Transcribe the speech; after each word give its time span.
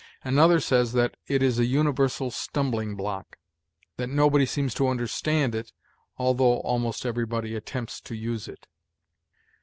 Another 0.23 0.59
says 0.59 0.93
that 0.93 1.15
it 1.27 1.43
is 1.43 1.59
a 1.59 1.65
universal 1.65 2.31
stumbling 2.31 2.95
block; 2.95 3.37
that 3.97 4.09
nobody 4.09 4.47
seems 4.47 4.73
to 4.73 4.87
understand 4.87 5.53
it, 5.53 5.73
although 6.17 6.57
almost 6.61 7.05
everybody 7.05 7.53
attempts 7.53 8.01
to 8.01 8.15
use 8.15 8.47
it. 8.47 8.65